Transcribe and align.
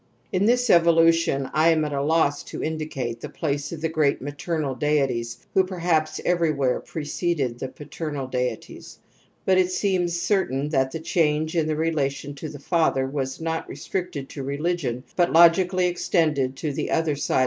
In 0.31 0.47
this 0.47 0.71
evolution' 0.71 1.47
I 1.53 1.69
am 1.69 1.85
at 1.85 1.93
a 1.93 1.97
Ips^o 1.97 2.65
indicate 2.65 3.21
pjacejj 3.21 3.77
l^the 3.81 3.91
great 3.91 4.19
maternal 4.19 4.73
deities 4.73 5.37
w 5.53 5.61
ho 5.61 5.63
perhaps 5.67 6.19
everywhere 6.25 6.79
preceded 6.79 7.59
the 7.59 7.67
paternal 7.67 8.25
deities. 8.25 8.97
But 9.45 9.59
it 9.59 9.69
seem 9.71 10.05
s 10.05 10.15
certain 10.15 10.69
that 10.69 10.89
the 10.89 10.99
change 10.99 11.55
in 11.55 11.67
the 11.67 11.75
relation 11.75 12.33
to 12.33 12.49
the 12.49 12.57
fatHer 12.57 13.11
was 13.11 13.39
not 13.39 13.69
restricted 13.69 14.27
to 14.29 14.41
religion 14.41 15.03
but 15.15 15.31
logically 15.31 15.85
extended 15.85 16.55
to 16.55 16.73
the 16.73 16.89
other 16.89 17.15
side. 17.15 17.39